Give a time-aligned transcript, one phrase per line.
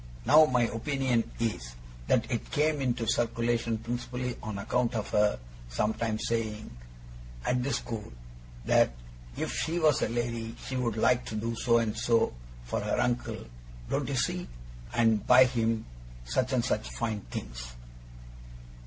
[0.25, 1.75] Now my opinion is,
[2.07, 5.37] that it came into circulation principally on account of her
[5.69, 6.75] sometimes saying,
[7.45, 8.11] at the school,
[8.65, 8.89] that
[9.37, 12.33] if she was a lady she would like to do so and so
[12.63, 13.45] for her uncle
[13.91, 14.47] don't you see?
[14.95, 15.85] and buy him
[16.25, 17.75] such and such fine things.